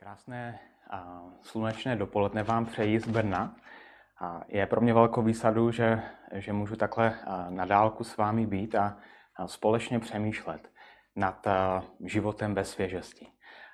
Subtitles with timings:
[0.00, 0.58] Krásné
[0.90, 3.56] a slunečné dopoledne vám přeji z Brna.
[4.20, 8.74] A je pro mě velkou výsadu, že, že můžu takhle na dálku s vámi být
[8.74, 8.96] a,
[9.46, 10.72] společně přemýšlet
[11.16, 11.46] nad
[12.04, 13.26] životem ve svěžesti.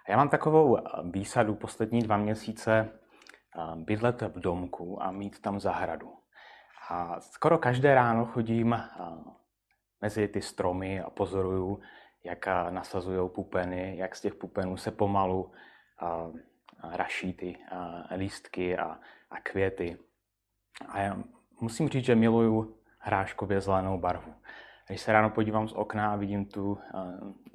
[0.08, 0.78] Já mám takovou
[1.10, 2.88] výsadu poslední dva měsíce
[3.74, 6.12] bydlet v domku a mít tam zahradu.
[6.90, 8.82] A skoro každé ráno chodím
[10.00, 11.80] mezi ty stromy a pozoruju,
[12.24, 15.52] jak nasazují pupeny, jak z těch pupenů se pomalu
[16.92, 17.58] raší ty
[18.16, 18.98] lístky a,
[19.30, 19.98] a květy.
[20.88, 21.16] A já
[21.60, 24.34] musím říct, že miluju hráškově zelenou barvu.
[24.87, 26.78] Když se ráno podívám z okna a vidím tu,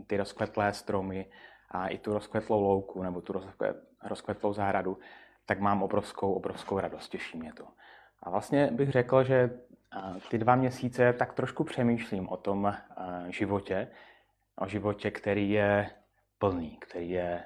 [0.07, 1.25] ty rozkvetlé stromy
[1.71, 3.33] a i tu rozkvetlou louku nebo tu
[4.03, 4.99] rozkvetlou zahradu,
[5.45, 7.67] tak mám obrovskou, obrovskou radost, těší mě to.
[8.23, 9.59] A vlastně bych řekl, že
[10.29, 12.73] ty dva měsíce tak trošku přemýšlím o tom
[13.27, 13.87] životě,
[14.55, 15.89] o životě, který je
[16.39, 17.43] plný, který je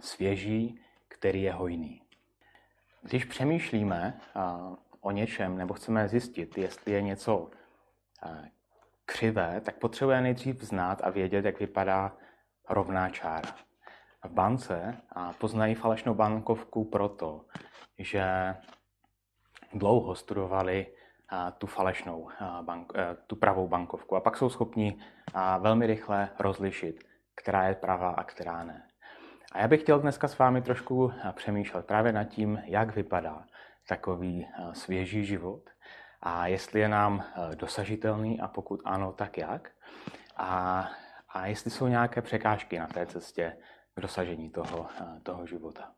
[0.00, 2.02] svěží, který je hojný.
[3.02, 4.20] Když přemýšlíme
[5.00, 7.50] o něčem nebo chceme zjistit, jestli je něco
[9.04, 12.16] křivé, tak potřebujeme nejdřív znát a vědět, jak vypadá
[12.68, 13.56] rovná čára.
[14.24, 14.96] V bance
[15.38, 17.44] poznají falešnou bankovku proto,
[17.98, 18.54] že
[19.72, 20.86] dlouho studovali
[21.58, 22.28] tu falešnou,
[22.62, 24.98] bank, e, tu pravou bankovku a pak jsou schopni
[25.58, 28.88] velmi rychle rozlišit, která je pravá a která ne.
[29.52, 33.44] A já bych chtěl dneska s vámi trošku eh, přemýšlet právě nad tím, jak vypadá
[33.88, 35.70] takový eh, svěží život
[36.22, 39.70] a jestli je nám eh, dosažitelný a pokud ano, tak jak.
[40.36, 40.88] A,
[41.28, 43.56] a jestli jsou nějaké překážky na té cestě
[43.94, 44.86] k dosažení toho,
[45.22, 45.92] toho života.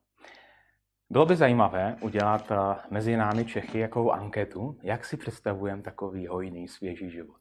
[1.10, 2.52] Bylo by zajímavé udělat
[2.90, 7.40] mezi námi Čechy jakou anketu, jak si představujeme takový hojný, svěží život.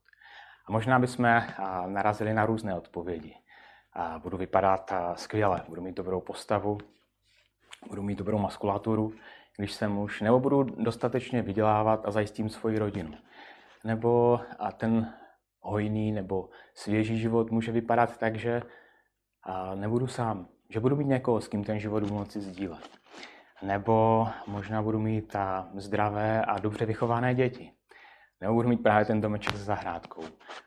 [0.68, 1.42] A možná bychom
[1.88, 3.36] narazili na různé odpovědi
[3.98, 6.78] a budu vypadat skvěle, budu mít dobrou postavu,
[7.90, 9.14] budu mít dobrou maskulaturu,
[9.58, 13.14] když jsem muž, nebo budu dostatečně vydělávat a zajistím svoji rodinu.
[13.84, 15.14] Nebo a ten
[15.62, 18.62] hojný nebo svěží život může vypadat tak, že
[19.76, 22.90] nebudu sám, že budu mít někoho, s kým ten život budu moci sdílet.
[23.62, 27.72] Nebo možná budu mít a zdravé a dobře vychované děti.
[28.42, 30.24] Nebo budu mít právě ten domeček s zahrádkou.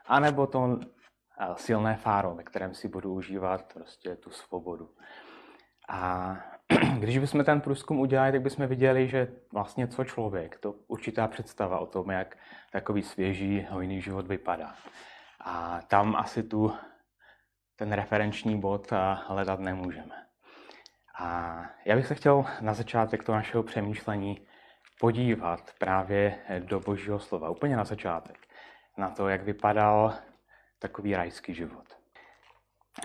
[0.06, 0.78] A nebo to
[1.54, 4.90] silné fáro, ve kterém si budu užívat prostě tu svobodu.
[5.88, 6.36] A
[6.98, 11.78] když bychom ten průzkum udělali, tak bychom viděli, že vlastně co člověk, to určitá představa
[11.78, 12.36] o tom, jak
[12.72, 14.74] takový svěží, hojný život vypadá.
[15.40, 16.72] A tam asi tu
[17.76, 18.92] ten referenční bod
[19.26, 20.14] hledat nemůžeme.
[21.18, 24.46] A já bych se chtěl na začátek toho našeho přemýšlení
[25.00, 28.36] podívat právě do Božího slova, úplně na začátek,
[28.98, 30.14] na to, jak vypadal
[30.80, 31.84] takový rajský život.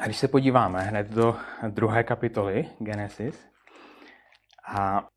[0.01, 1.37] A když se podíváme hned do
[1.67, 3.55] druhé kapitoly Genesis,
[4.67, 5.07] a,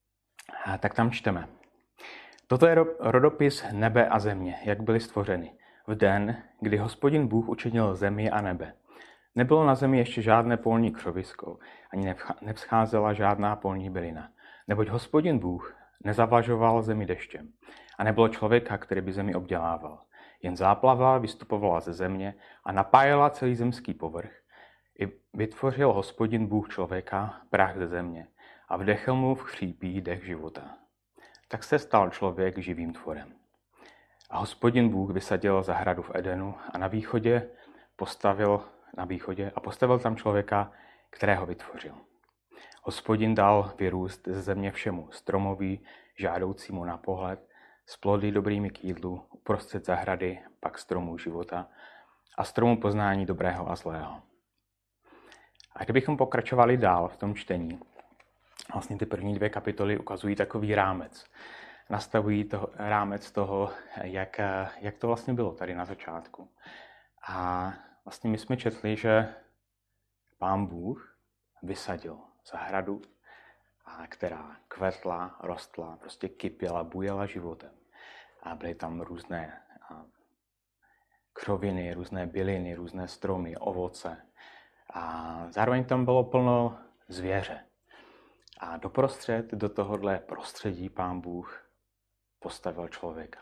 [0.64, 1.48] a tak tam čteme.
[2.46, 5.52] Toto je rodopis nebe a země, jak byly stvořeny.
[5.86, 8.72] V den, kdy hospodin Bůh učinil zemi a nebe.
[9.34, 11.58] Nebylo na zemi ještě žádné polní křovisko,
[11.92, 14.28] ani nevzcházela žádná polní bylina.
[14.68, 17.48] Neboť hospodin Bůh nezavlažoval zemi deštěm
[17.98, 19.98] a nebylo člověka, který by zemi obdělával.
[20.42, 22.34] Jen záplava vystupovala ze země
[22.64, 24.32] a napájela celý zemský povrch.
[25.00, 28.28] I vytvořil hospodin Bůh člověka, prach ze země,
[28.68, 30.78] a vdechl mu v chřípí dech života.
[31.48, 33.34] Tak se stal člověk živým tvorem.
[34.30, 37.50] A hospodin Bůh vysadil zahradu v Edenu a na východě
[37.96, 38.64] postavil
[38.96, 40.72] na východě a postavil tam člověka,
[41.10, 41.94] kterého vytvořil.
[42.82, 45.80] Hospodin dal vyrůst ze země všemu, stromový,
[46.16, 47.47] žádoucímu na pohled,
[47.88, 51.68] s plody dobrými k jídlu, uprostřed zahrady, pak stromů života
[52.38, 54.22] a stromu poznání dobrého a zlého.
[55.72, 57.80] A kdybychom pokračovali dál v tom čtení,
[58.72, 61.24] vlastně ty první dvě kapitoly ukazují takový rámec.
[61.90, 63.70] Nastavují to, rámec toho,
[64.02, 64.40] jak,
[64.80, 66.48] jak to vlastně bylo tady na začátku.
[67.28, 67.72] A
[68.04, 69.34] vlastně my jsme četli, že
[70.38, 71.16] pán Bůh
[71.62, 72.18] vysadil
[72.52, 73.02] zahradu,
[74.08, 77.77] která kvetla, rostla, prostě kypěla, bujela životem
[78.42, 79.62] a byly tam různé
[81.38, 84.16] křoviny, různé byliny, různé stromy, ovoce.
[84.92, 87.64] A zároveň tam bylo plno zvěře.
[88.60, 91.70] A doprostřed do tohohle prostředí pán Bůh
[92.38, 93.40] postavil člověka.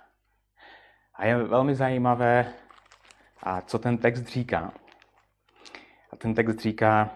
[1.15, 2.53] A je velmi zajímavé,
[3.43, 4.73] a co ten text říká.
[6.11, 7.11] A ten text říká,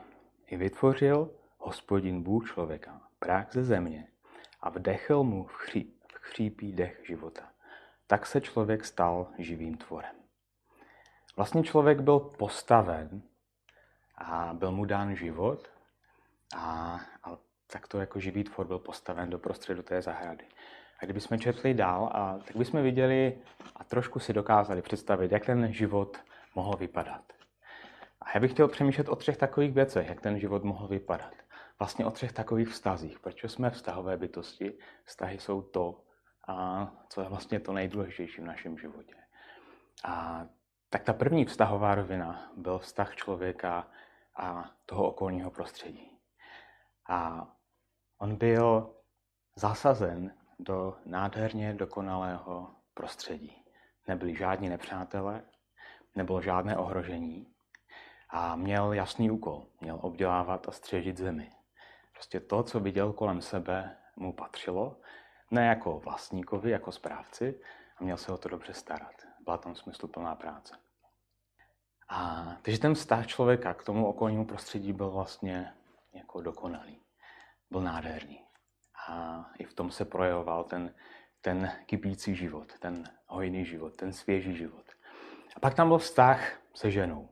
[0.46, 4.08] i vytvořil hospodin Bůh člověka, prach ze země
[4.60, 7.49] a vdechl mu v, chří, v chřípí dech života
[8.10, 10.14] tak se člověk stal živým tvorem.
[11.36, 13.22] Vlastně člověk byl postaven
[14.18, 15.68] a byl mu dán život
[16.56, 17.36] A, a
[17.66, 20.44] takto jako živý tvor byl postaven do prostředu té zahrady.
[20.98, 23.38] A kdybychom četli dál, a, tak bychom viděli
[23.76, 26.16] a trošku si dokázali představit, jak ten život
[26.54, 27.32] mohl vypadat.
[28.20, 31.34] A já bych chtěl přemýšlet o třech takových věcech, jak ten život mohl vypadat.
[31.78, 33.18] Vlastně o třech takových vztazích.
[33.18, 34.78] Proč jsme vztahové bytosti?
[35.04, 36.02] Vztahy jsou to,
[36.50, 39.14] a co je vlastně to nejdůležitější v našem životě.
[40.04, 40.46] A
[40.90, 43.88] tak ta první vztahová rovina byl vztah člověka
[44.36, 46.18] a toho okolního prostředí.
[47.08, 47.48] A
[48.18, 48.94] on byl
[49.56, 53.64] zasazen do nádherně dokonalého prostředí.
[54.08, 55.42] Nebyli žádní nepřátelé,
[56.14, 57.46] nebylo žádné ohrožení
[58.30, 59.66] a měl jasný úkol.
[59.80, 61.52] Měl obdělávat a střežit zemi.
[62.12, 64.96] Prostě to, co viděl kolem sebe, mu patřilo,
[65.50, 67.60] ne jako vlastníkovi, jako správci,
[67.96, 69.14] a měl se o to dobře starat.
[69.44, 70.74] Byla tam smysluplná práce.
[72.08, 75.74] A, takže ten vztah člověka k tomu okolnímu prostředí byl vlastně
[76.12, 77.02] jako dokonalý.
[77.70, 78.44] Byl nádherný.
[79.08, 80.94] A i v tom se projevoval ten,
[81.40, 84.84] ten kypící život, ten hojný život, ten svěží život.
[85.56, 87.28] A pak tam byl vztah se ženou,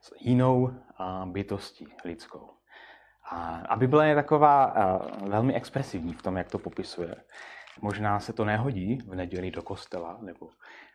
[0.00, 0.74] s jinou
[1.24, 2.50] bytostí lidskou.
[3.30, 7.16] A, Bible je taková a, velmi expresivní v tom, jak to popisuje.
[7.80, 10.50] Možná se to nehodí v neděli do kostela nebo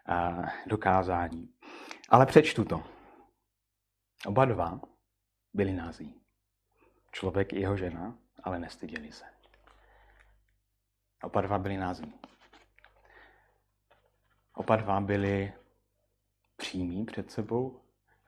[0.06, 1.54] a, do kázání,
[2.10, 2.84] ale přečtu to.
[4.26, 4.80] Oba dva
[5.54, 6.22] byli nází.
[7.12, 9.26] Člověk i jeho žena, ale nestyděli se.
[11.24, 12.14] Oba dva byli nází.
[14.54, 15.54] Oba dva byli
[16.56, 17.82] přímí před sebou,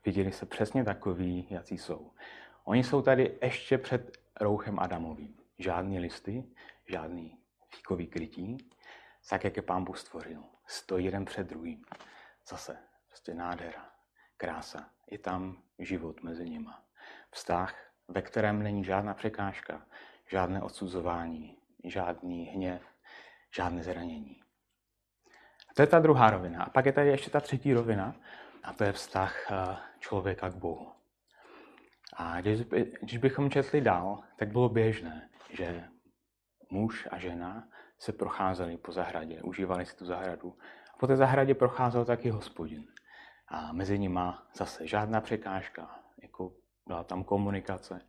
[0.06, 2.12] viděli se přesně takový, jací jsou.
[2.64, 5.38] Oni jsou tady ještě před rouchem Adamovým.
[5.60, 6.44] Žádný listy,
[6.86, 7.38] žádný
[7.70, 8.58] fíkový krytí,
[9.30, 10.44] tak jak je pán Bůh stvořil.
[10.68, 11.86] Stojí jeden před druhým.
[12.48, 12.78] Zase,
[13.08, 13.90] prostě nádhera,
[14.38, 14.90] krása.
[15.12, 16.84] Je tam život mezi nima.
[17.32, 19.86] Vztah, ve kterém není žádná překážka,
[20.28, 22.82] žádné odsuzování, žádný hněv,
[23.56, 24.42] žádné zranění.
[25.70, 26.64] A to je ta druhá rovina.
[26.64, 28.16] A pak je tady ještě ta třetí rovina,
[28.64, 30.92] a to je vztah eh, člověka k Bohu.
[32.14, 32.62] A když,
[33.02, 35.84] když bychom četli dál, tak bylo běžné, že
[36.70, 37.68] muž a žena
[38.00, 40.58] se procházeli po zahradě, užívali si tu zahradu.
[40.94, 42.86] A po té zahradě procházel taky hospodin.
[43.48, 46.52] A mezi nima zase žádná překážka, jako
[46.88, 48.02] byla tam komunikace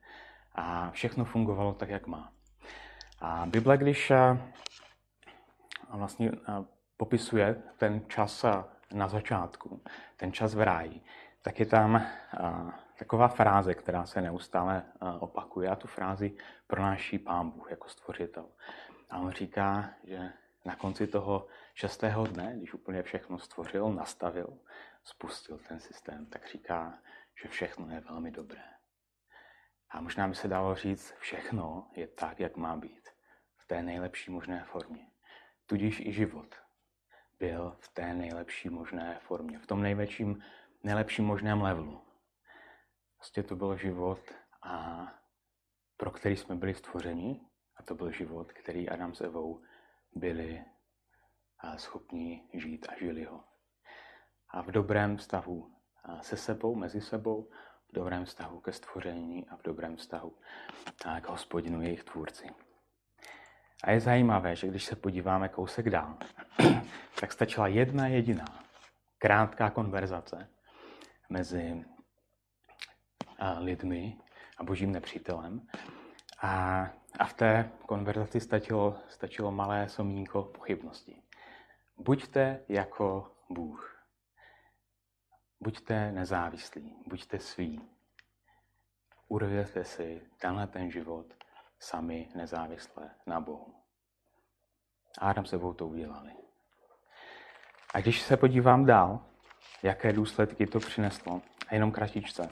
[0.55, 2.33] a všechno fungovalo tak, jak má.
[3.21, 4.39] A Bible, když a,
[5.89, 6.65] a vlastně a
[6.97, 8.45] popisuje ten čas
[8.93, 9.83] na začátku,
[10.17, 11.01] ten čas v ráji,
[11.43, 12.07] tak je tam
[13.03, 14.83] taková fráze, která se neustále
[15.19, 18.49] opakuje a tu frázi pronáší pán Bůh jako stvořitel.
[19.11, 20.33] A on říká, že
[20.65, 24.59] na konci toho šestého dne, když úplně všechno stvořil, nastavil,
[25.05, 26.99] spustil ten systém, tak říká,
[27.43, 28.63] že všechno je velmi dobré.
[29.91, 33.09] A možná by se dalo říct, všechno je tak, jak má být.
[33.57, 35.07] V té nejlepší možné formě.
[35.67, 36.55] Tudíž i život
[37.39, 39.59] byl v té nejlepší možné formě.
[39.59, 40.43] V tom největším,
[40.83, 42.12] nejlepším možném levelu.
[43.23, 44.21] Prostě to byl život,
[44.63, 45.07] a
[45.97, 47.41] pro který jsme byli stvořeni,
[47.77, 49.63] a to byl život, který Adam s Evou
[50.15, 50.65] byli
[51.77, 53.45] schopni žít a žili ho.
[54.49, 55.75] A v dobrém vztahu
[56.21, 57.51] se sebou, mezi sebou,
[57.89, 60.39] v dobrém vztahu ke stvoření a v dobrém vztahu
[61.21, 62.47] k hospodinu jejich tvůrci.
[63.85, 66.19] A je zajímavé, že když se podíváme kousek dál,
[67.21, 68.65] tak stačila jedna jediná
[69.19, 70.49] krátká konverzace
[71.31, 71.92] mezi
[73.59, 74.19] lidmi
[74.59, 75.67] a božím nepřítelem.
[76.43, 76.83] A,
[77.19, 81.23] a v té konverzaci stačilo, stačilo malé somínko pochybnosti.
[81.97, 84.05] Buďte jako Bůh.
[85.61, 87.81] Buďte nezávislí, buďte sví.
[89.29, 91.27] Urvěte si tenhle ten život
[91.79, 93.75] sami nezávisle na Bohu.
[95.19, 96.33] Adam se to udělali.
[97.95, 99.21] A když se podívám dál,
[99.83, 102.49] jaké důsledky to přineslo, a jenom kratičce,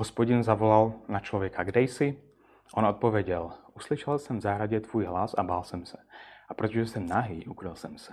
[0.00, 2.22] Hospodin zavolal na člověka, kde jsi?
[2.74, 5.98] On odpověděl, uslyšel jsem v zahradě tvůj hlas a bál jsem se.
[6.48, 8.12] A protože jsem nahý, ukryl jsem se.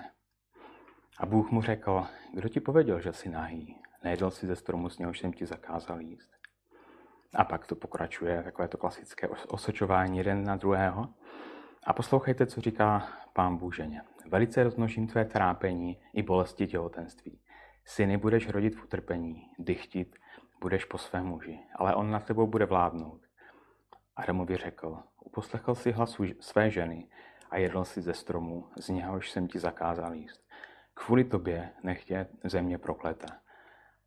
[1.17, 3.81] A Bůh mu řekl, kdo ti pověděl, že jsi nahý?
[4.03, 6.29] Nejedl si ze stromu, z něhož jsem ti zakázal jíst.
[7.35, 11.09] A pak to pokračuje, takové to klasické osočování jeden na druhého.
[11.83, 14.01] A poslouchejte, co říká pán Bůh ženě.
[14.25, 17.39] Velice rozmnožím tvé trápení i bolesti těhotenství.
[17.85, 20.15] Syny budeš rodit v utrpení, dychtit
[20.61, 23.21] budeš po svém muži, ale on na tebou bude vládnout.
[24.15, 27.07] Adamovi řekl, uposlechl si hlas své ženy
[27.49, 30.47] a jedl si ze stromu, z něhož jsem ti zakázal jíst.
[30.93, 33.27] Kvůli tobě nech tě země prokleta.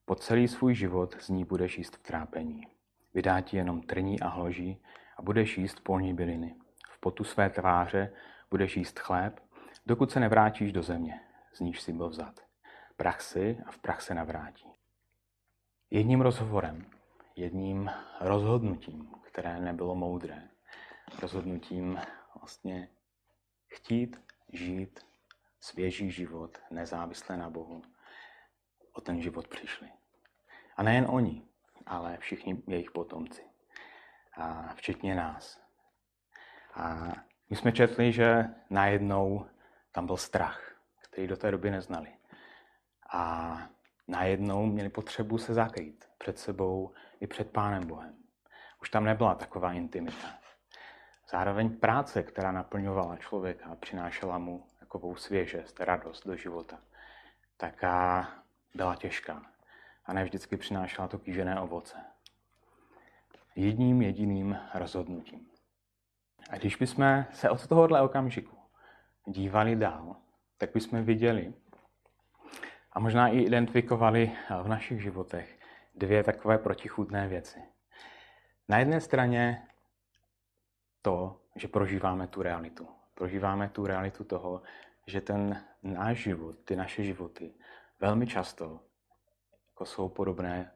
[0.04, 2.66] Po celý svůj život z ní budeš jíst v trápení.
[3.14, 4.82] Vydá ti jenom trní a hloží
[5.16, 6.54] a budeš jíst polní byliny.
[6.90, 8.12] V potu své tváře
[8.50, 9.40] budeš jíst chléb,
[9.86, 11.20] dokud se nevrátíš do země,
[11.54, 12.40] z níž jsi byl vzat.
[12.96, 14.79] Prach si a v prach se navrátí.
[15.92, 16.86] Jedním rozhovorem,
[17.36, 20.48] jedním rozhodnutím, které nebylo moudré,
[21.22, 22.00] rozhodnutím
[22.40, 22.88] vlastně
[23.68, 25.06] chtít žít
[25.60, 27.82] svěží život, nezávisle na Bohu,
[28.92, 29.88] o ten život přišli.
[30.76, 31.42] A nejen oni,
[31.86, 33.42] ale všichni jejich potomci.
[34.36, 35.60] A včetně nás.
[36.74, 37.12] A
[37.50, 39.46] my jsme četli, že najednou
[39.92, 42.12] tam byl strach, který do té doby neznali.
[43.12, 43.56] A
[44.10, 48.14] najednou měli potřebu se zakrýt před sebou i před Pánem Bohem.
[48.82, 50.28] Už tam nebyla taková intimita.
[51.30, 56.78] Zároveň práce, která naplňovala člověka a přinášela mu takovou svěžest, radost do života,
[57.56, 58.28] taká
[58.74, 59.42] byla těžká
[60.06, 61.96] a ne vždycky přinášela to kýžené ovoce.
[63.56, 65.46] Jedním jediným rozhodnutím.
[66.50, 68.56] A když bychom se od tohohle okamžiku
[69.26, 70.16] dívali dál,
[70.58, 71.54] tak bychom viděli
[72.92, 74.32] a možná i identifikovali
[74.62, 75.58] v našich životech
[75.94, 77.62] dvě takové protichůdné věci.
[78.68, 79.66] Na jedné straně
[81.02, 82.88] to, že prožíváme tu realitu.
[83.14, 84.62] Prožíváme tu realitu toho,
[85.06, 87.54] že ten náš život, ty naše životy,
[88.00, 88.80] velmi často
[89.70, 90.72] jako jsou podobné,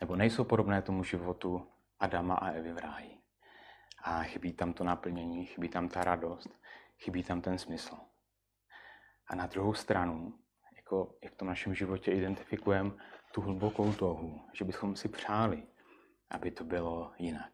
[0.00, 1.68] nebo nejsou podobné tomu životu
[2.00, 3.18] Adama a Evy v ráji.
[4.02, 6.48] A chybí tam to naplnění, chybí tam ta radost,
[6.98, 7.96] chybí tam ten smysl.
[9.26, 10.38] A na druhou stranu,
[10.88, 12.90] jako i v tom našem životě identifikujeme
[13.32, 15.62] tu hlubokou touhu, že bychom si přáli,
[16.30, 17.52] aby to bylo jinak.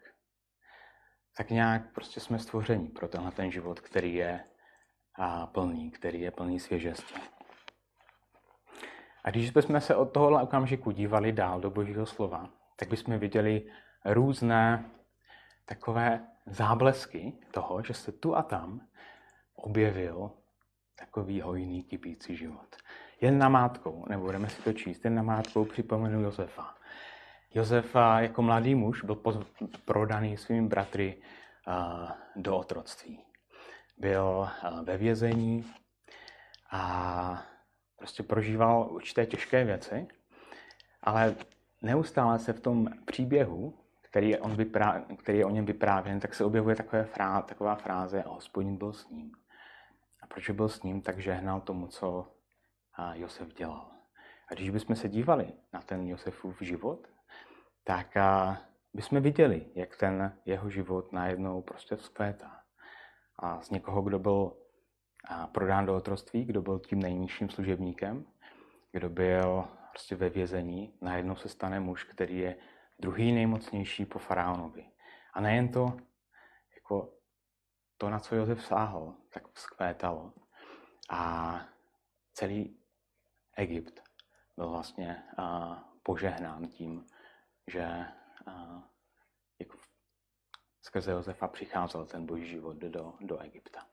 [1.37, 4.45] Tak nějak prostě jsme stvoření pro tenhle ten život, který je
[5.15, 7.15] a plný, který je plný svěžesti.
[9.25, 13.73] A když bychom se od tohohle okamžiku dívali dál do Božího slova, tak bychom viděli
[14.05, 14.91] různé
[15.67, 18.89] takové záblesky toho, že se tu a tam
[19.55, 20.31] objevil
[20.99, 22.77] takový hojný, kypící život.
[23.25, 26.75] Jen namátkou, nebudeme si to číst, jen namátkou připomenu Josefa.
[27.55, 29.23] Josef jako mladý muž byl
[29.85, 31.17] prodaný svými bratry
[32.37, 33.21] do otroctví.
[33.99, 34.49] Byl
[34.83, 35.65] ve vězení
[36.71, 37.43] a
[37.97, 40.07] prostě prožíval určité těžké věci,
[41.03, 41.35] ale
[41.83, 46.35] neustále se v tom příběhu, který je, on vyprá, který je o něm vyprávěn, tak
[46.35, 49.33] se objevuje takové frá, taková fráze a hospodin byl s ním.
[50.23, 52.34] A proč byl s ním, tak žehnal tomu, co
[53.15, 53.91] Josef dělal.
[54.51, 57.09] A když bychom se dívali na ten Josefův život,
[57.85, 58.15] tak
[58.95, 62.61] bychom viděli, jak ten jeho život najednou prostě vzkvétá.
[63.39, 64.57] A z někoho, kdo byl
[65.53, 68.27] prodán do otroství, kdo byl tím nejnižším služebníkem,
[68.93, 72.57] kdo byl prostě ve vězení, najednou se stane muž, který je
[72.99, 74.87] druhý nejmocnější po faraonovi.
[75.33, 75.97] A nejen to,
[76.75, 77.13] jako
[77.97, 80.33] to, na co Josef sáhl, tak vzkvétalo.
[81.11, 81.61] A
[82.33, 82.79] celý
[83.57, 84.03] Egypt
[84.57, 85.23] byl vlastně
[86.03, 87.07] požehnán tím,
[87.67, 88.07] že
[89.59, 89.79] jako
[90.83, 93.87] skrze Josefa přicházel ten boží život do, do Egypta.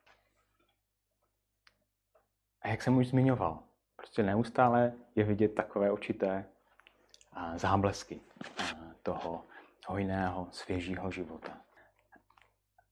[2.62, 3.64] A jak jsem už zmiňoval,
[3.96, 6.46] prostě neustále je vidět takové určité
[7.56, 8.22] záblesky
[9.04, 9.46] toho
[9.88, 11.62] hojného, svěžího života.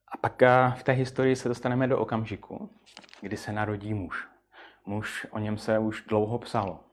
[0.07, 0.41] A pak
[0.79, 2.69] v té historii se dostaneme do okamžiku,
[3.21, 4.27] kdy se narodí muž.
[4.89, 6.89] Muž, o něm se už dlouho psalo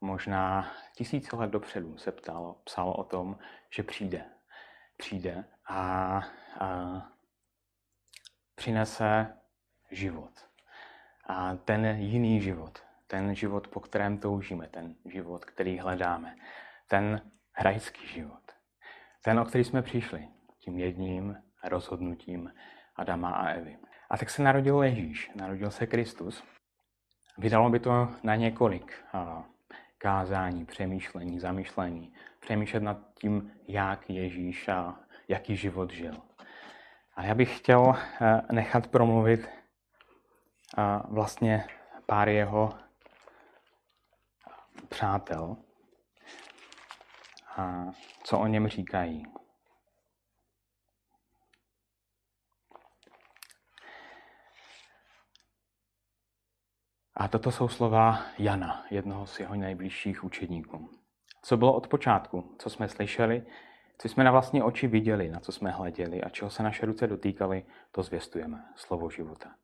[0.00, 3.38] možná tisíce let dopředu se ptalo, psalo o tom,
[3.70, 4.24] že přijde.
[4.96, 5.76] Přijde a,
[6.60, 7.02] a
[8.54, 9.36] přinese
[9.90, 10.32] život.
[11.26, 16.36] A ten jiný život, ten život, po kterém toužíme, ten život, který hledáme,
[16.88, 18.52] ten hrajský život,
[19.24, 22.52] ten, o který jsme přišli, tím jedním rozhodnutím
[22.96, 23.78] Adama a Evy.
[24.10, 26.55] A tak se narodil Ježíš, narodil se Kristus.
[27.38, 28.92] Vydalo by to na několik
[29.98, 36.14] kázání, přemýšlení, zamýšlení, přemýšlet nad tím, jak Ježíš a jaký život žil.
[37.14, 41.64] A já bych chtěl eh, nechat promluvit eh, vlastně
[42.06, 42.74] pár jeho
[44.88, 45.56] přátel,
[47.56, 47.84] a
[48.24, 49.26] co o něm říkají.
[57.16, 60.90] A toto jsou slova Jana, jednoho z jeho nejbližších učedníků.
[61.42, 63.46] Co bylo od počátku, co jsme slyšeli,
[63.98, 66.22] co jsme na vlastní oči viděli, na co jsme hleděli?
[66.22, 69.54] A čeho se naše ruce dotýkaly, to zvěstujeme, slovo života.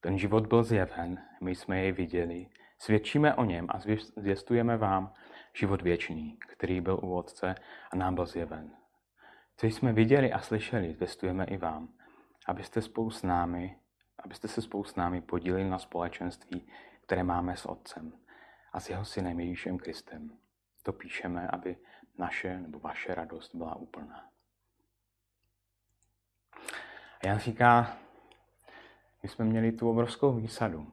[0.00, 2.46] Ten život byl zjeven, my jsme jej viděli,
[2.78, 3.78] svědčíme o něm a
[4.16, 5.12] zvěstujeme vám
[5.54, 7.54] život věčný, který byl u Otce
[7.92, 8.70] a nám byl zjeven.
[9.56, 11.88] Co jsme viděli a slyšeli, zvestujeme i vám,
[12.46, 13.76] abyste spolu s námi,
[14.18, 16.68] abyste se spolu s námi podíleli na společenství,
[17.00, 18.12] které máme s Otcem
[18.72, 20.38] a s jeho synem Ježíšem Kristem.
[20.82, 21.76] To píšeme, aby
[22.18, 24.30] naše nebo vaše radost byla úplná.
[27.22, 27.96] A Jan říká,
[29.22, 30.92] my jsme měli tu obrovskou výsadu,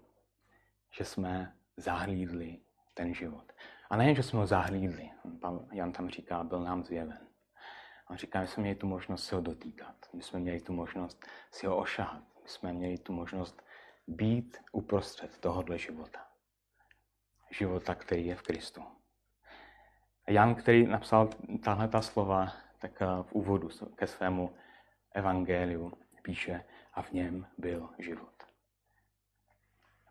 [0.91, 2.60] že jsme zahlídli
[2.94, 3.53] ten život.
[3.89, 7.27] A nejen, že jsme ho zahlídli, pan Jan tam říká, byl nám zjeven.
[8.10, 11.25] On říká, my jsme měli tu možnost si ho dotýkat, my jsme měli tu možnost
[11.51, 13.66] si ho ošahat, jsme měli tu možnost
[14.08, 16.28] být uprostřed tohohle života.
[17.52, 18.84] Života, který je v Kristu.
[20.28, 21.30] Jan, který napsal
[21.64, 24.56] tahle ta slova, tak eh, v úvodu ke svému
[25.14, 26.64] evangeliu píše,
[26.96, 28.44] a v něm byl život.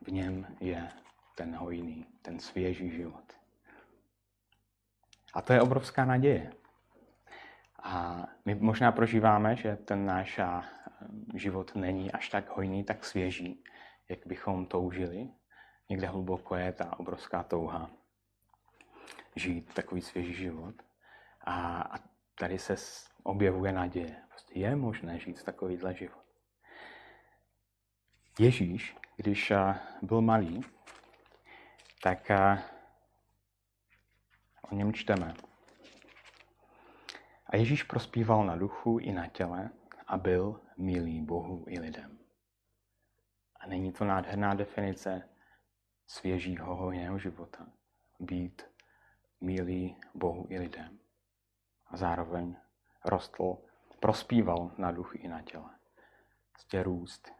[0.06, 0.88] V něm je
[1.34, 3.32] ten hojný, ten svěží život.
[5.34, 6.52] A to je obrovská naděje.
[7.82, 10.40] A my možná prožíváme, že ten náš
[11.34, 13.64] život není až tak hojný, tak svěží,
[14.08, 15.28] jak bychom toužili.
[15.88, 17.90] Někde hluboko je ta obrovská touha
[19.36, 20.74] žít takový svěží život.
[21.40, 21.98] A, a
[22.34, 22.76] tady se
[23.22, 24.16] objevuje naděje.
[24.28, 26.24] Prostě je možné žít takovýhle život.
[28.38, 29.52] Ježíš, když
[30.02, 30.60] byl malý,
[32.02, 32.30] tak
[34.70, 35.34] o něm čteme.
[37.46, 39.70] A Ježíš prospíval na duchu i na těle
[40.06, 42.18] a byl milý Bohu i lidem.
[43.60, 45.28] A není to nádherná definice
[46.06, 47.66] svěžího hojného života.
[48.20, 48.62] Být
[49.40, 50.98] milý Bohu i lidem.
[51.86, 52.56] A zároveň
[53.04, 53.58] rostl,
[54.00, 55.70] prospíval na duchu i na těle.
[56.52, 57.32] Prostě růst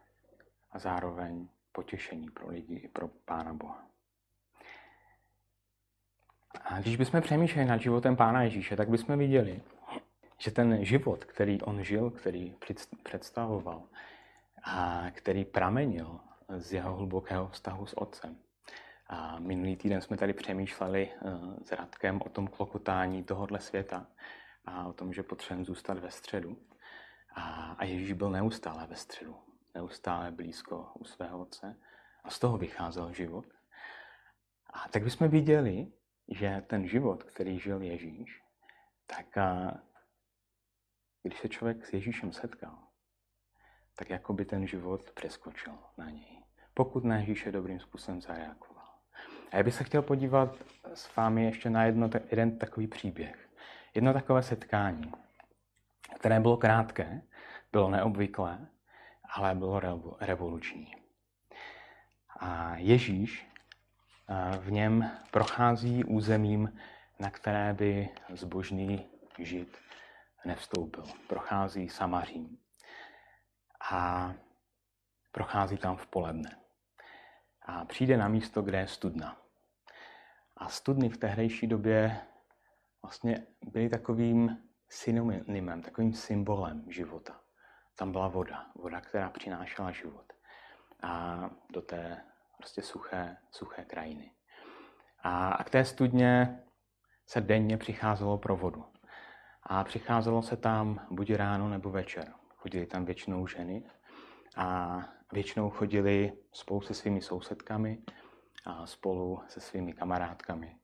[0.71, 3.87] a zároveň potěšení pro lidi i pro Pána Boha.
[6.63, 9.61] A když bychom přemýšleli nad životem Pána Ježíše, tak bychom viděli,
[10.37, 12.55] že ten život, který on žil, který
[13.03, 13.83] představoval
[14.63, 16.19] a který pramenil
[16.57, 18.37] z jeho hlubokého vztahu s otcem.
[19.07, 24.07] A minulý týden jsme tady přemýšleli eh, s Radkem o tom klokotání tohohle světa
[24.65, 26.57] a o tom, že potřebujeme zůstat ve středu.
[27.35, 29.37] A, Ježíš byl neustále ve středu,
[29.75, 31.75] neustále blízko u svého otce
[32.23, 33.45] a z toho vycházel život.
[34.73, 35.87] A tak bychom viděli,
[36.27, 38.41] že ten život, který žil Ježíš,
[39.07, 39.37] tak
[41.27, 42.77] když se člověk s Ježíšem setkal,
[43.95, 46.43] tak jako by ten život přeskočil na něj.
[46.73, 48.85] Pokud na Ježíše dobrým způsobem zareagoval.
[49.51, 50.55] A já bych se chtěl podívat
[50.93, 53.49] s vámi ještě na jedno, jeden takový příběh.
[53.93, 55.11] Jedno takové setkání,
[56.15, 57.21] které bylo krátké,
[57.71, 58.67] bylo neobvyklé,
[59.29, 59.81] ale bylo
[60.19, 60.95] revoluční.
[62.39, 63.47] A Ježíš
[64.59, 66.79] v něm prochází územím,
[67.19, 69.05] na které by zbožný
[69.39, 69.84] žid
[70.45, 71.03] nevstoupil.
[71.27, 72.57] Prochází Samařím
[73.91, 74.33] a
[75.31, 76.59] prochází tam v poledne.
[77.61, 79.41] A přijde na místo, kde je studna.
[80.57, 82.21] A studny v tehdejší době
[83.01, 84.57] vlastně byly takovým
[84.89, 87.41] synonymem, takovým symbolem života.
[87.95, 90.33] Tam byla voda, voda, která přinášela život.
[91.03, 92.23] A do té
[92.57, 94.31] prostě suché, suché krajiny.
[95.19, 96.63] A, a k té studně
[97.25, 98.85] se denně přicházelo pro vodu.
[99.65, 102.33] A přicházelo se tam buď ráno nebo večer.
[102.55, 103.83] Chodili tam většinou ženy
[104.55, 104.99] a
[105.31, 108.03] většinou chodili spolu se svými sousedkami
[108.65, 110.77] a spolu se svými kamarádkami.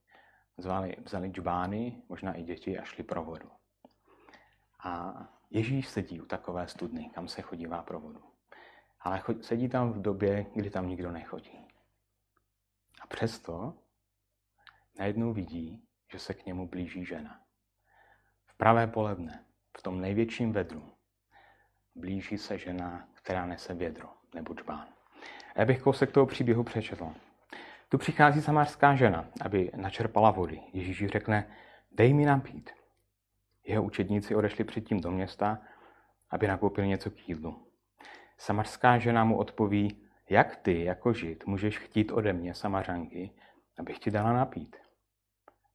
[0.58, 3.50] Zvali, vzali džbány, možná i děti a šli pro vodu.
[4.84, 5.14] A
[5.54, 8.24] Ježíš sedí u takové studny, kam se chodívá pro vodu.
[9.00, 11.68] Ale sedí tam v době, kdy tam nikdo nechodí.
[13.02, 13.78] A přesto
[15.00, 17.42] najednou vidí, že se k němu blíží žena.
[18.62, 19.44] Pravé poledne,
[19.78, 20.84] v tom největším vedru,
[21.96, 24.88] blíží se žena, která nese vědro nebo džbán.
[25.56, 27.14] A já bych kousek toho příběhu přečetl.
[27.90, 30.62] Tu přichází samarská žena, aby načerpala vody.
[30.74, 31.56] Ježíš řekne,
[31.92, 32.70] dej mi napít.
[33.64, 35.62] Jeho učedníci odešli předtím do města,
[36.30, 37.68] aby nakoupili něco k jídlu.
[38.38, 43.32] Samarská žena mu odpoví, jak ty, jako žid, můžeš chtít ode mě, samařanky,
[43.80, 44.76] abych ti dala napít?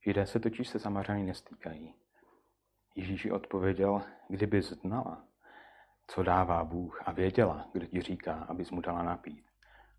[0.05, 1.95] Židé se totiž se samařany nestýkají.
[2.97, 5.23] Ježíši odpověděl, kdyby znala,
[6.07, 9.47] co dává Bůh a věděla, kdo ti říká, abys mu dala napít.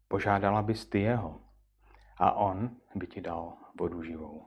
[0.08, 1.42] Požádala bys ty jeho
[2.18, 4.46] a on by ti dal vodu živou.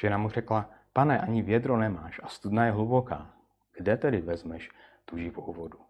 [0.00, 3.34] Žena mu řekla, pane, ani vědro nemáš a studna je hluboká.
[3.76, 4.70] Kde tedy vezmeš
[5.04, 5.80] tu živou vodu?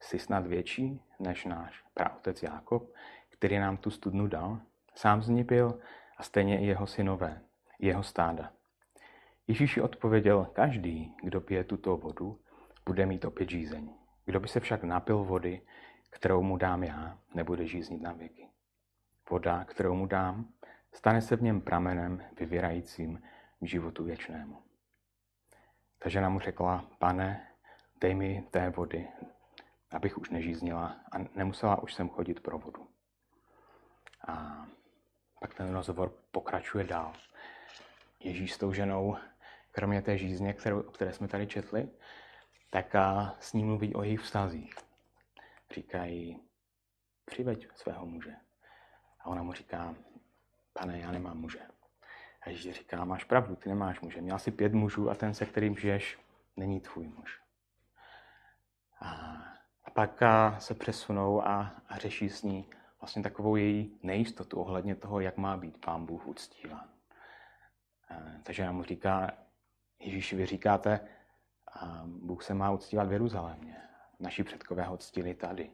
[0.00, 2.90] Jsi snad větší než náš praotec Jákob,
[3.30, 4.60] který nám tu studnu dal?
[4.94, 5.80] Sám z ní pil
[6.16, 7.40] a stejně i jeho synové,
[7.78, 8.52] jeho stáda.
[9.48, 12.40] Ježíši odpověděl, každý, kdo pije tuto vodu,
[12.86, 13.94] bude mít opět žízeň.
[14.24, 15.60] Kdo by se však napil vody,
[16.10, 18.48] kterou mu dám já, nebude žíznit na věky.
[19.30, 20.48] Voda, kterou mu dám,
[20.92, 23.22] stane se v něm pramenem vyvěrajícím
[23.60, 24.62] k životu věčnému.
[25.98, 27.48] Ta žena mu řekla, pane,
[28.00, 29.08] dej mi té vody,
[29.90, 32.88] abych už nežíznila a nemusela už sem chodit pro vodu.
[34.28, 34.66] A
[35.40, 37.12] pak ten rozhovor pokračuje dál.
[38.20, 39.16] Ježíš s tou ženou,
[39.72, 41.88] kromě té žízně, kterou, o které jsme tady četli,
[42.70, 44.74] tak a s ním mluví o jejich vztazích.
[45.74, 46.40] Říkají,
[47.24, 48.36] přiveď svého muže.
[49.20, 49.94] A ona mu říká,
[50.72, 51.60] pane, já nemám muže.
[52.42, 54.20] A Ježíš říká, máš pravdu, ty nemáš muže.
[54.20, 56.18] Měl jsi pět mužů a ten, se kterým žiješ,
[56.56, 57.40] není tvůj muž.
[59.00, 59.10] A,
[59.84, 64.94] a pak a se přesunou a, a řeší s ní vlastně takovou její nejistotu ohledně
[64.94, 66.88] toho, jak má být pán Bůh uctíván.
[68.42, 69.30] Takže nám mu říká,
[70.02, 71.00] Ježíši, vy říkáte,
[72.04, 73.76] Bůh se má uctívat v Jeruzalémě.
[74.20, 75.72] Naši předkové ho ctili tady.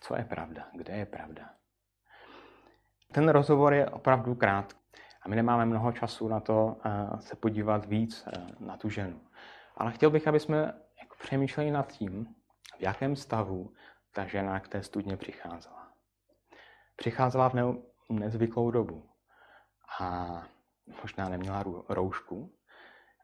[0.00, 0.68] Co je pravda?
[0.72, 1.50] Kde je pravda?
[3.12, 4.78] Ten rozhovor je opravdu krátký
[5.22, 6.76] a my nemáme mnoho času na to
[7.20, 9.20] se podívat víc na tu ženu.
[9.76, 10.58] Ale chtěl bych, aby jsme
[11.00, 12.34] jako přemýšleli nad tím,
[12.78, 13.72] v jakém stavu
[14.12, 15.92] ta žena k té studně přicházela.
[16.96, 17.74] Přicházela v
[18.10, 19.08] nezvyklou dobu
[20.00, 20.42] a
[21.02, 22.54] možná neměla roušku,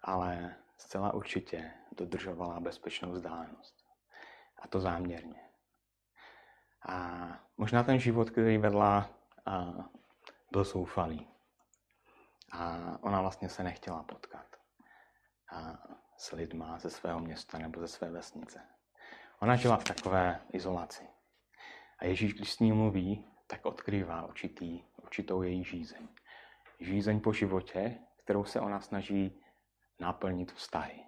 [0.04, 3.84] ale zcela určitě dodržovala bezpečnou vzdálenost.
[4.62, 5.40] A to záměrně.
[6.88, 9.10] A možná ten život, který vedla,
[10.50, 11.28] byl soufalý.
[12.52, 14.46] A ona vlastně se nechtěla potkat
[15.52, 15.78] a
[16.16, 18.60] s lidma ze svého města nebo ze své vesnice.
[19.40, 21.08] Ona žila v takové izolaci.
[21.98, 26.08] A Ježíš, když s ní mluví, tak odkrývá určitý, určitou její žízeň.
[26.80, 29.43] Žízeň po životě, kterou se ona snaží
[29.98, 31.04] naplnit vztahy.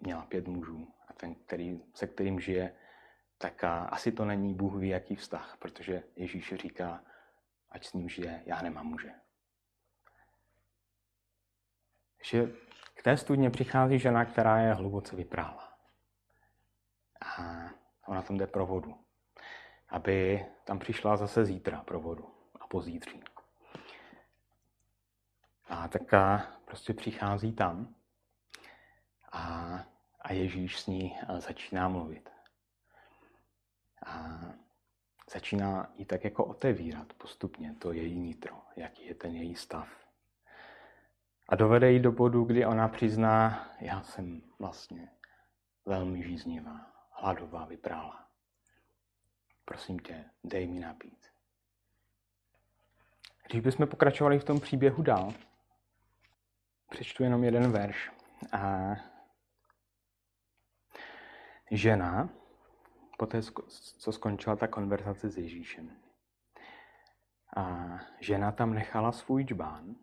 [0.00, 2.74] Měla pět mužů a ten, který, se kterým žije,
[3.38, 7.04] tak a, asi to není Bůh ví jaký vztah, protože Ježíš říká,
[7.70, 9.12] ať s ním žije, já nemám muže.
[12.24, 12.46] Že
[12.94, 15.78] k té studně přichází žena, která je hluboce vyprála.
[17.20, 17.64] A
[18.06, 19.04] ona tam jde pro vodu.
[19.88, 23.22] Aby tam přišla zase zítra pro vodu a pozítří.
[25.72, 27.94] A tak a prostě přichází tam
[29.32, 29.40] a,
[30.20, 32.30] a Ježíš s ní začíná mluvit.
[34.06, 34.40] A
[35.32, 39.88] začíná jí tak jako otevírat postupně to její nitro, jaký je ten její stav.
[41.48, 45.10] A dovede jí do bodu, kdy ona přizná, já jsem vlastně
[45.84, 48.26] velmi žíznivá, hladová, vyprála.
[49.64, 51.26] Prosím tě, dej mi napít.
[53.46, 55.34] Když bychom pokračovali v tom příběhu dál,
[56.92, 58.12] přečtu jenom jeden verš.
[58.52, 58.94] A
[61.70, 62.28] žena,
[63.18, 63.42] poté,
[63.98, 65.90] co skončila ta konverzace s Ježíšem,
[67.56, 69.96] a žena tam nechala svůj džbán,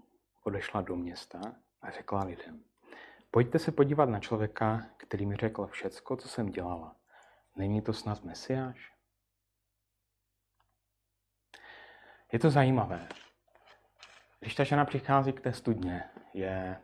[0.44, 1.40] odešla do města
[1.82, 2.64] a řekla lidem,
[3.32, 6.96] pojďte se podívat na člověka, který mi řekl všecko, co jsem dělala.
[7.56, 8.94] Není to snad Mesiáš?
[12.32, 13.08] Je to zajímavé.
[14.40, 16.82] Když ta žena přichází k té studně, je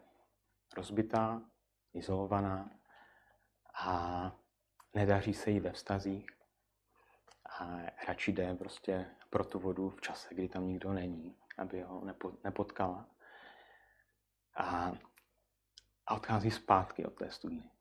[0.77, 1.41] rozbitá,
[1.93, 2.69] izolovaná
[3.73, 4.31] a
[4.93, 6.29] nedaří se jí ve vztazích
[7.59, 12.03] a radši jde prostě pro tu vodu v čase, kdy tam nikdo není, aby ho
[12.43, 13.05] nepotkala.
[14.55, 14.91] A,
[16.07, 17.71] a odchází zpátky od té studny.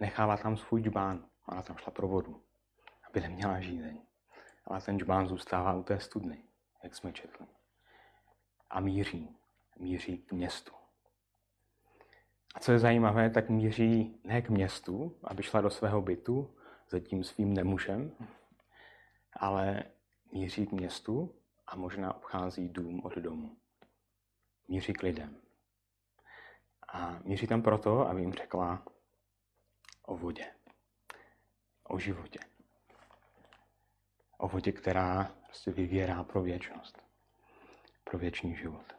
[0.00, 2.42] Nechává tam svůj džbán, ona tam šla pro vodu,
[3.08, 4.02] aby neměla žízeň.
[4.64, 6.44] Ale ten džbán zůstává u té studny,
[6.82, 7.46] jak jsme četli.
[8.72, 9.36] A míří,
[9.78, 10.72] míří k městu.
[12.54, 16.54] A co je zajímavé, tak míří ne k městu, aby šla do svého bytu
[16.90, 18.12] za tím svým nemužem,
[19.32, 19.84] ale
[20.32, 21.34] míří k městu
[21.66, 23.56] a možná obchází dům od domu.
[24.68, 25.36] Míří k lidem.
[26.88, 28.82] A míří tam proto, aby jim řekla
[30.02, 30.46] o vodě,
[31.84, 32.38] o životě.
[34.38, 37.11] O vodě, která prostě vyvěrá pro věčnost,
[38.12, 38.92] pro věčný život.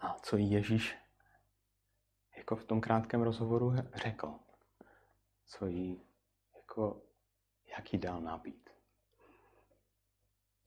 [0.00, 0.96] A co Ježíš
[2.36, 4.34] jako v tom krátkém rozhovoru řekl?
[5.46, 6.02] Co jí,
[6.56, 7.02] jako,
[7.66, 8.70] jak jí dal nabít?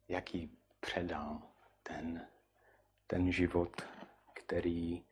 [0.07, 1.41] Jak jí předal
[1.83, 2.27] ten,
[3.07, 3.81] ten život,
[4.33, 5.05] který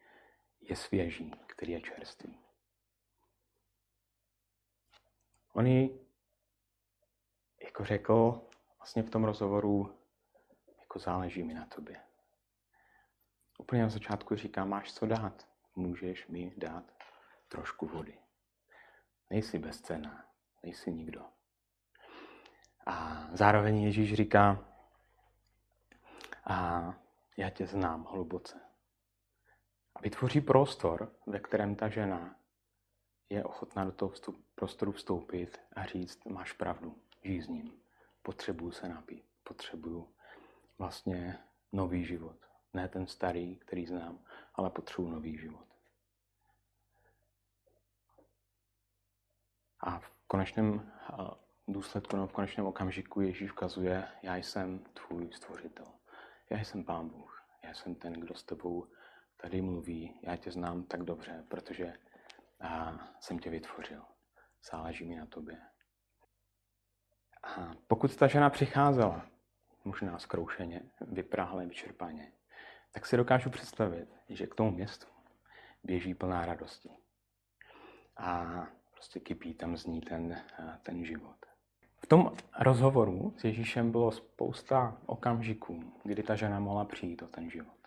[0.61, 2.39] je svěží, který je čerstvý?
[5.53, 5.99] On jí
[7.63, 8.41] jako řekl
[8.77, 9.96] vlastně v tom rozhovoru,
[10.97, 12.01] jako záleží mi na tobě.
[13.59, 16.83] Úplně na začátku říká, máš co dát, můžeš mi dát
[17.47, 18.17] trošku vody.
[19.29, 20.25] Nejsi bezcená,
[20.63, 21.25] nejsi nikdo.
[22.85, 24.65] A zároveň Ježíš říká,
[26.45, 26.93] a
[27.37, 28.59] já tě znám hluboce.
[29.95, 32.35] A vytvoří prostor, ve kterém ta žena
[33.29, 37.81] je ochotná do toho vstup, prostoru vstoupit a říct, máš pravdu, žij s ním,
[38.21, 40.16] potřebuju se napít, potřebuju
[40.77, 41.39] vlastně
[41.71, 42.37] nový život.
[42.73, 44.19] Ne ten starý, který znám,
[44.53, 45.67] ale potřebuju nový život.
[49.79, 50.91] A v konečném
[51.67, 55.85] důsledku, nebo v konečném okamžiku Ježíš ukazuje, já jsem tvůj stvořitel.
[56.49, 57.43] Já jsem Pán Bůh.
[57.63, 58.87] Já jsem ten, kdo s tebou
[59.37, 60.19] tady mluví.
[60.21, 61.93] Já tě znám tak dobře, protože
[62.61, 64.05] a, jsem tě vytvořil.
[64.71, 65.61] Záleží mi na tobě.
[67.43, 69.25] A pokud ta žena přicházela,
[69.87, 72.31] možná zkroušeně, vypráhle, vyčerpaně,
[72.91, 75.07] tak si dokážu představit, že k tomu městu
[75.83, 76.89] běží plná radosti.
[78.17, 78.45] A
[78.91, 80.41] prostě kypí tam z ní ten,
[80.83, 81.45] ten život.
[81.97, 87.49] V tom rozhovoru s Ježíšem bylo spousta okamžiků, kdy ta žena mohla přijít o ten
[87.49, 87.77] život.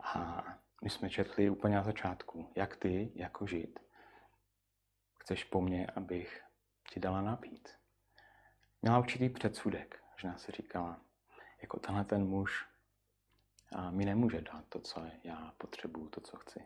[0.00, 0.44] A
[0.82, 3.80] my jsme četli úplně na začátku, jak ty, jako žid,
[5.20, 6.44] chceš po mně, abych
[6.92, 7.68] ti dala napít.
[8.82, 11.00] Měla určitý předsudek, žena si říkala,
[11.62, 12.66] jako tenhle ten muž
[13.76, 16.62] a mi nemůže dát to, co já potřebuju, to, co chci.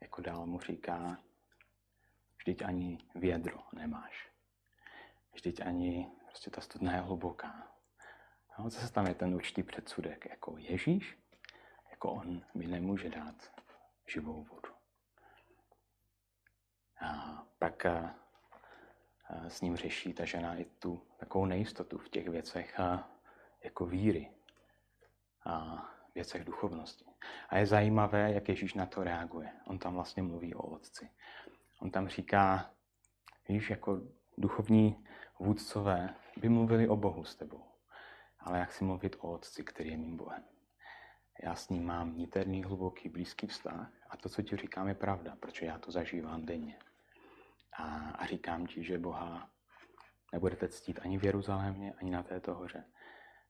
[0.00, 1.18] Jako dál mu říká,
[2.38, 4.28] vždyť ani vědro nemáš.
[5.34, 7.72] Vždyť ani prostě ta studna je hluboká.
[8.58, 11.18] No, zase tam je ten určitý předsudek, jako Ježíš,
[11.90, 13.52] jako on mi nemůže dát
[14.06, 14.74] živou vodu.
[17.00, 18.21] A pak a
[19.48, 23.10] s ním řeší ta žena i tu takovou nejistotu v těch věcech a,
[23.64, 24.30] jako víry
[25.44, 27.04] a věcech duchovnosti.
[27.48, 29.52] A je zajímavé, jak Ježíš na to reaguje.
[29.66, 31.10] On tam vlastně mluví o Otci.
[31.80, 32.70] On tam říká,
[33.48, 34.00] víš, jako
[34.38, 35.04] duchovní
[35.38, 37.64] vůdcové by mluvili o Bohu s tebou,
[38.40, 40.44] ale jak si mluvit o Otci, který je mým Bohem.
[41.42, 45.36] Já s ním mám niterný, hluboký, blízký vztah a to, co ti říkám, je pravda,
[45.40, 46.78] protože já to zažívám denně.
[47.78, 49.50] A, a říkám ti, že Boha
[50.32, 52.84] nebudete ctít ani v Jeruzalémě, ani na této hoře,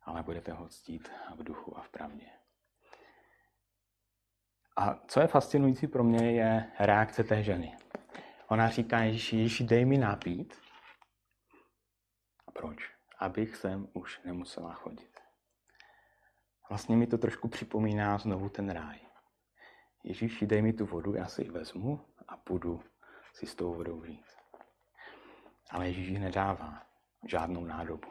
[0.02, 2.26] ale budete ho ctít v duchu a v pravdě.
[4.76, 7.76] A co je fascinující pro mě, je reakce té ženy.
[8.48, 10.54] Ona říká Ježíši, Ježíši, dej mi napít,
[12.52, 12.92] proč?
[13.18, 15.20] Abych sem už nemusela chodit.
[16.68, 19.00] Vlastně mi to trošku připomíná znovu ten ráj.
[20.04, 22.82] Ježíši, dej mi tu vodu, já si ji vezmu a půjdu
[23.32, 24.24] si s tou vodou žít.
[25.70, 26.82] Ale Ježíš nedává
[27.28, 28.08] žádnou nádobu.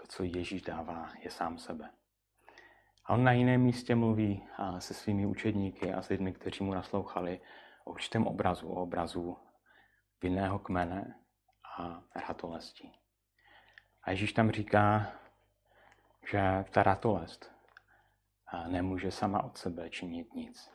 [0.00, 1.90] To, co Ježíš dává, je sám sebe.
[3.04, 4.48] A on na jiném místě mluví
[4.78, 7.40] se svými učedníky a s lidmi, kteří mu naslouchali
[7.84, 9.36] o určitém obrazu, o obrazu
[10.22, 11.18] vinného kmene
[11.78, 12.92] a ratolestí.
[14.02, 15.12] A Ježíš tam říká,
[16.30, 17.52] že ta ratolest
[18.66, 20.73] nemůže sama od sebe činit nic.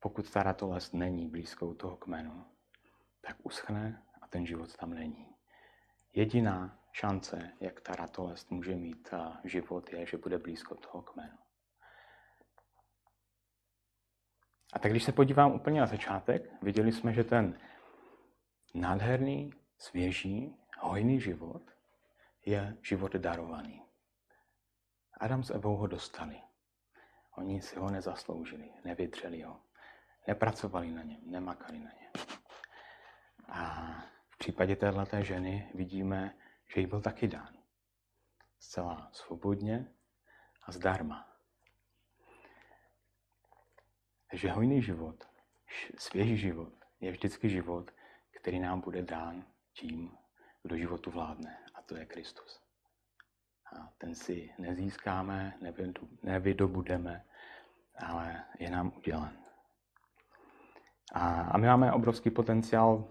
[0.00, 2.44] Pokud ta ratolest není blízkou toho kmenu,
[3.20, 5.34] tak uschne a ten život tam není.
[6.12, 9.08] Jediná šance, jak ta ratolest může mít
[9.44, 11.38] život, je, že bude blízko toho kmenu.
[14.72, 17.58] A tak když se podívám úplně na začátek, viděli jsme, že ten
[18.74, 21.62] nádherný, svěží, hojný život
[22.46, 23.82] je život darovaný.
[25.20, 26.42] Adam s Evou ho dostali.
[27.36, 29.60] Oni si ho nezasloužili, nevydřeli ho,
[30.26, 32.26] nepracovali na něm, nemakali na něm.
[33.48, 33.90] A
[34.28, 36.34] v případě této ženy vidíme,
[36.74, 37.54] že jí byl taky dán.
[38.58, 39.92] Zcela svobodně
[40.62, 41.28] a zdarma.
[44.30, 45.28] Takže hojný život,
[45.98, 47.90] svěží život, je vždycky život,
[48.30, 50.18] který nám bude dán tím,
[50.62, 52.60] kdo životu vládne to je Kristus.
[53.72, 55.58] A ten si nezískáme,
[56.22, 57.24] nevydobudeme,
[57.98, 59.45] ale je nám udělen.
[61.12, 63.08] A, a my máme obrovský potenciál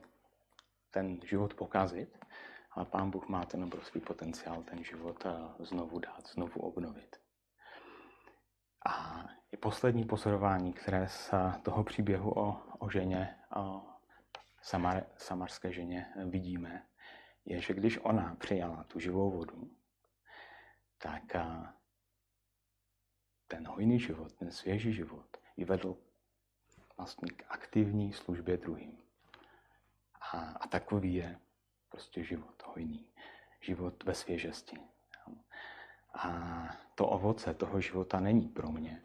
[0.91, 2.25] ten život pokazit,
[2.71, 7.15] ale Pán Bůh má ten obrovský potenciál ten život eh, znovu dát, znovu obnovit.
[8.85, 13.81] A i poslední pozorování, které z toho příběhu o, o ženě, o
[14.61, 16.85] samar, samarské ženě vidíme,
[17.45, 19.71] je, že když ona přijala tu živou vodu,
[20.97, 21.23] tak
[23.47, 25.97] ten hojný život, ten svěží život ji vedl
[26.97, 28.97] vlastně k aktivní službě druhým.
[30.21, 31.39] A, a takový je
[31.89, 33.07] prostě život hojný,
[33.61, 34.77] život ve svěžesti.
[36.13, 36.31] A
[36.95, 39.01] to ovoce toho života není pro mě,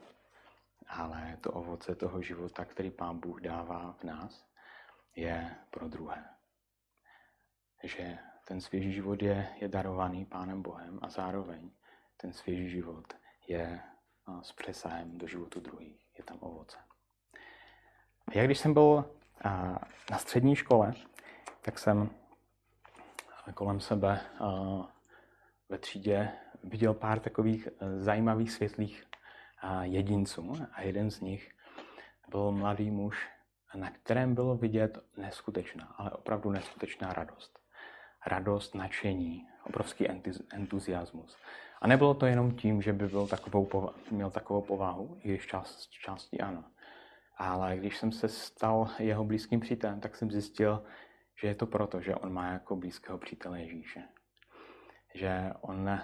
[0.89, 4.47] ale to ovoce toho života, který Pán Bůh dává v nás,
[5.17, 6.25] je pro druhé.
[7.83, 11.71] Že ten svěží život je, je darovaný Pánem Bohem a zároveň
[12.17, 13.15] ten svěží život
[13.49, 13.81] je
[14.43, 16.19] s přesahem do životu druhých.
[16.19, 16.90] Je tam ovoce.
[18.33, 19.05] Já když jsem byl
[20.11, 20.95] na střední škole,
[21.63, 22.11] tak jsem
[23.55, 24.21] kolem sebe
[25.69, 26.29] ve třídě
[26.65, 29.07] viděl pár takových e, zajímavých světlých
[29.83, 31.51] jedinců a jeden z nich
[32.29, 33.29] byl mladý muž,
[33.75, 37.59] na kterém bylo vidět neskutečná, ale opravdu neskutečná radost.
[38.27, 40.07] Radost, nadšení, obrovský
[40.53, 41.37] entuziasmus.
[41.81, 45.91] A nebylo to jenom tím, že by byl takovou, měl takovou povahu, i když část,
[45.91, 46.65] části ano.
[47.41, 50.85] Ale když jsem se stal jeho blízkým přítelem, tak jsem zjistil,
[51.41, 54.03] že je to proto, že on má jako blízkého přítele Ježíše.
[55.15, 56.01] Že on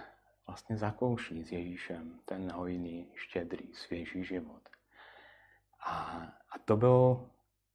[0.47, 4.63] vlastně zakouší s Ježíšem ten hojný, štědrý, svěží život.
[5.87, 5.93] A,
[6.51, 7.31] a to byl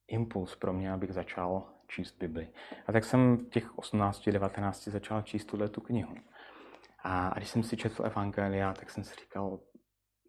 [0.08, 2.48] impuls pro mě, abych začal číst Bibli.
[2.86, 6.14] A tak jsem v těch 18, 19 začal číst tuhle tu knihu.
[7.02, 9.60] A, a když jsem si četl Evangelia, tak jsem si říkal,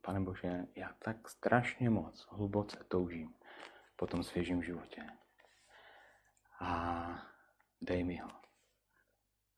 [0.06, 3.34] pane Bože, já tak strašně moc, hluboce toužím
[3.96, 5.08] po tom svěžím životě.
[6.60, 7.06] A
[7.82, 8.30] dej mi ho.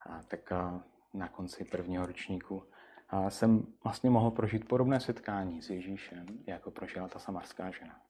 [0.01, 2.69] A tak a na konci prvního ročníku
[3.09, 8.01] a jsem vlastně mohl prožít podobné setkání s Ježíšem, jako prožila ta samarská žena.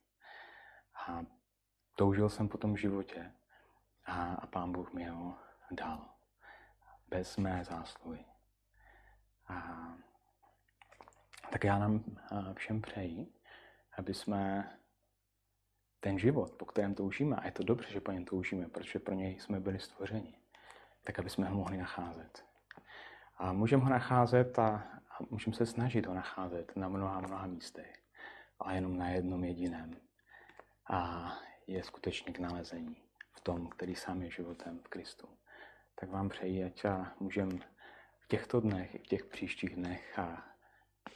[1.08, 1.26] A
[1.96, 3.32] toužil jsem po tom životě
[4.06, 5.38] a, a pán Bůh mi ho
[5.72, 6.10] dal.
[7.08, 8.26] Bez mé zásluhy.
[9.48, 9.88] A,
[11.56, 12.04] tak já nám
[12.54, 13.28] všem přeji,
[13.98, 14.72] aby jsme
[16.00, 19.16] ten život, po kterém toužíme, a je to dobře, že po něm toužíme, protože pro
[19.16, 20.38] něj jsme byli stvořeni,
[21.04, 22.46] tak aby jsme ho mohli nacházet.
[23.38, 24.68] A můžeme ho nacházet a,
[25.10, 28.04] a můžeme se snažit ho nacházet na mnoha, mnoha místech,
[28.60, 29.92] ale jenom na jednom jediném.
[30.90, 31.32] A
[31.68, 32.98] je skutečně k nalezení
[33.32, 35.28] v tom, který sám je životem v Kristu.
[36.00, 36.86] Tak vám přeji, ať
[37.20, 37.58] můžeme
[38.20, 40.55] v těchto dnech i v těch příštích dnech a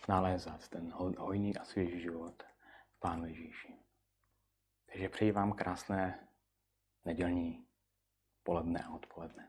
[0.07, 2.43] nalézat ten hojný a svěží život
[2.95, 3.75] v Pánu Ježíši.
[4.85, 6.27] Takže přeji vám krásné
[7.05, 7.67] nedělní
[8.43, 9.29] poledne a odpoledne.